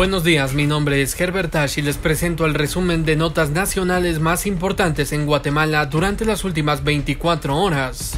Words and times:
Buenos 0.00 0.24
días, 0.24 0.54
mi 0.54 0.66
nombre 0.66 1.02
es 1.02 1.20
Herbert 1.20 1.54
Ash 1.56 1.78
y 1.78 1.82
les 1.82 1.98
presento 1.98 2.46
el 2.46 2.54
resumen 2.54 3.04
de 3.04 3.16
notas 3.16 3.50
nacionales 3.50 4.18
más 4.18 4.46
importantes 4.46 5.12
en 5.12 5.26
Guatemala 5.26 5.84
durante 5.84 6.24
las 6.24 6.42
últimas 6.42 6.82
24 6.84 7.54
horas. 7.54 8.14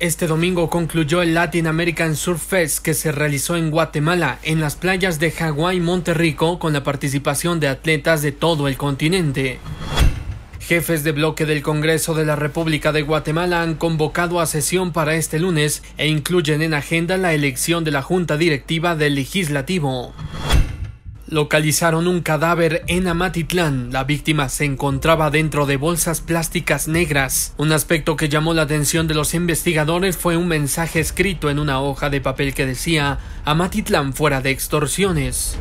Este 0.00 0.26
domingo 0.26 0.70
concluyó 0.70 1.20
el 1.20 1.34
Latin 1.34 1.66
American 1.66 2.16
Surf 2.16 2.42
Fest 2.42 2.78
que 2.78 2.94
se 2.94 3.12
realizó 3.12 3.58
en 3.58 3.70
Guatemala, 3.70 4.38
en 4.42 4.58
las 4.58 4.74
playas 4.74 5.18
de 5.18 5.30
Hawái 5.30 5.76
y 5.76 5.80
Monterrico, 5.80 6.58
con 6.58 6.72
la 6.72 6.82
participación 6.82 7.60
de 7.60 7.68
atletas 7.68 8.22
de 8.22 8.32
todo 8.32 8.66
el 8.66 8.78
continente. 8.78 9.58
Jefes 10.58 11.04
de 11.04 11.12
bloque 11.12 11.44
del 11.44 11.60
Congreso 11.60 12.14
de 12.14 12.24
la 12.24 12.34
República 12.34 12.92
de 12.92 13.02
Guatemala 13.02 13.60
han 13.60 13.74
convocado 13.74 14.40
a 14.40 14.46
sesión 14.46 14.90
para 14.92 15.16
este 15.16 15.38
lunes 15.38 15.82
e 15.98 16.08
incluyen 16.08 16.62
en 16.62 16.72
agenda 16.72 17.18
la 17.18 17.34
elección 17.34 17.84
de 17.84 17.90
la 17.90 18.00
Junta 18.00 18.38
Directiva 18.38 18.96
del 18.96 19.16
Legislativo. 19.16 20.14
Localizaron 21.30 22.08
un 22.08 22.22
cadáver 22.22 22.82
en 22.88 23.06
Amatitlán. 23.06 23.92
La 23.92 24.02
víctima 24.02 24.48
se 24.48 24.64
encontraba 24.64 25.30
dentro 25.30 25.64
de 25.64 25.76
bolsas 25.76 26.20
plásticas 26.20 26.88
negras. 26.88 27.54
Un 27.56 27.70
aspecto 27.70 28.16
que 28.16 28.28
llamó 28.28 28.52
la 28.52 28.62
atención 28.62 29.06
de 29.06 29.14
los 29.14 29.32
investigadores 29.34 30.16
fue 30.16 30.36
un 30.36 30.48
mensaje 30.48 30.98
escrito 30.98 31.48
en 31.48 31.60
una 31.60 31.80
hoja 31.80 32.10
de 32.10 32.20
papel 32.20 32.52
que 32.52 32.66
decía 32.66 33.20
Amatitlán 33.44 34.12
fuera 34.12 34.40
de 34.40 34.50
extorsiones. 34.50 35.56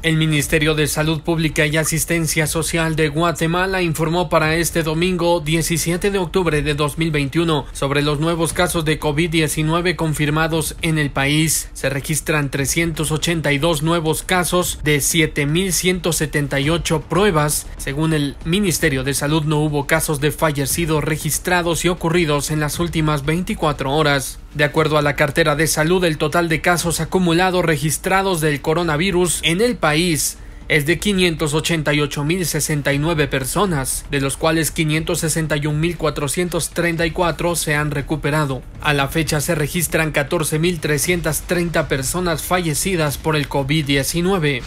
El 0.00 0.16
Ministerio 0.16 0.76
de 0.76 0.86
Salud 0.86 1.22
Pública 1.22 1.66
y 1.66 1.76
Asistencia 1.76 2.46
Social 2.46 2.94
de 2.94 3.08
Guatemala 3.08 3.82
informó 3.82 4.28
para 4.28 4.54
este 4.54 4.84
domingo 4.84 5.40
17 5.40 6.12
de 6.12 6.18
octubre 6.18 6.62
de 6.62 6.74
2021 6.74 7.66
sobre 7.72 8.02
los 8.02 8.20
nuevos 8.20 8.52
casos 8.52 8.84
de 8.84 9.00
COVID-19 9.00 9.96
confirmados 9.96 10.76
en 10.82 10.98
el 10.98 11.10
país. 11.10 11.68
Se 11.72 11.88
registran 11.88 12.48
382 12.48 13.82
nuevos 13.82 14.22
casos 14.22 14.78
de 14.84 14.98
7.178 14.98 17.02
pruebas. 17.02 17.66
Según 17.76 18.12
el 18.12 18.36
Ministerio 18.44 19.02
de 19.02 19.14
Salud 19.14 19.42
no 19.46 19.58
hubo 19.58 19.88
casos 19.88 20.20
de 20.20 20.30
fallecidos 20.30 21.02
registrados 21.02 21.84
y 21.84 21.88
ocurridos 21.88 22.52
en 22.52 22.60
las 22.60 22.78
últimas 22.78 23.24
24 23.24 23.92
horas. 23.92 24.38
De 24.54 24.64
acuerdo 24.64 24.98
a 24.98 25.02
la 25.02 25.14
cartera 25.14 25.56
de 25.56 25.66
salud, 25.66 26.04
el 26.04 26.18
total 26.18 26.48
de 26.48 26.60
casos 26.60 27.00
acumulados 27.00 27.64
registrados 27.64 28.40
del 28.40 28.60
coronavirus 28.60 29.40
en 29.42 29.60
el 29.60 29.76
país 29.76 30.38
es 30.68 30.86
de 30.86 31.00
588.069 31.00 33.28
personas, 33.28 34.04
de 34.10 34.20
los 34.20 34.36
cuales 34.36 34.72
561.434 34.74 37.56
se 37.56 37.74
han 37.74 37.90
recuperado. 37.90 38.62
A 38.80 38.92
la 38.92 39.08
fecha 39.08 39.40
se 39.40 39.54
registran 39.54 40.12
14.330 40.12 41.86
personas 41.86 42.42
fallecidas 42.42 43.16
por 43.16 43.34
el 43.36 43.48
COVID-19. 43.48 44.60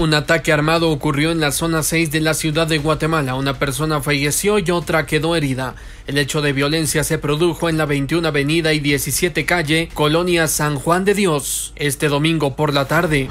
Un 0.00 0.14
ataque 0.14 0.50
armado 0.50 0.90
ocurrió 0.90 1.30
en 1.30 1.40
la 1.40 1.52
zona 1.52 1.82
6 1.82 2.10
de 2.10 2.22
la 2.22 2.32
ciudad 2.32 2.66
de 2.66 2.78
Guatemala. 2.78 3.34
Una 3.34 3.58
persona 3.58 4.00
falleció 4.00 4.58
y 4.58 4.70
otra 4.70 5.04
quedó 5.04 5.36
herida. 5.36 5.74
El 6.06 6.16
hecho 6.16 6.40
de 6.40 6.54
violencia 6.54 7.04
se 7.04 7.18
produjo 7.18 7.68
en 7.68 7.76
la 7.76 7.84
21 7.84 8.26
Avenida 8.26 8.72
y 8.72 8.80
17 8.80 9.44
Calle, 9.44 9.90
Colonia 9.92 10.48
San 10.48 10.76
Juan 10.76 11.04
de 11.04 11.12
Dios, 11.12 11.74
este 11.76 12.08
domingo 12.08 12.56
por 12.56 12.72
la 12.72 12.88
tarde. 12.88 13.28